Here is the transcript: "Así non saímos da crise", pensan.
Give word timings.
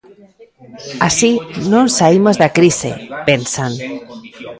"Así 1.07 1.31
non 1.71 1.85
saímos 1.97 2.35
da 2.41 2.49
crise", 2.57 2.91
pensan. 3.27 3.71